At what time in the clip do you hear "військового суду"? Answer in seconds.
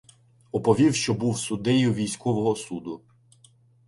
1.93-3.01